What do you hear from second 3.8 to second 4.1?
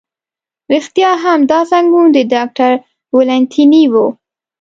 و.